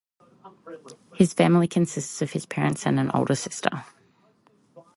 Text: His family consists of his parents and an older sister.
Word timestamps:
His 1.13 1.31
family 1.35 1.67
consists 1.67 2.23
of 2.23 2.31
his 2.31 2.47
parents 2.47 2.87
and 2.87 2.99
an 2.99 3.11
older 3.13 3.35
sister. 3.35 3.85